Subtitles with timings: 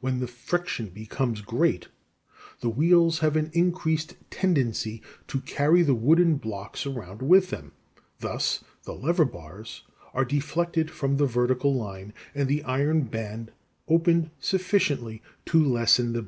[0.00, 1.86] When the friction becomes great,
[2.62, 7.70] the wheels have an increased tendency to carry the wooden blocks round with them;
[8.18, 13.52] thus the lever bars are deflected from the vertical line and the iron band
[13.86, 16.20] opened sufficiently to lessen the brake power.